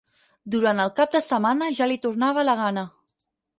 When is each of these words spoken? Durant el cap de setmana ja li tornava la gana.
Durant 0.55 0.81
el 0.85 0.91
cap 1.01 1.11
de 1.17 1.21
setmana 1.27 1.69
ja 1.81 1.89
li 1.93 2.01
tornava 2.09 2.49
la 2.51 2.59
gana. 2.65 2.89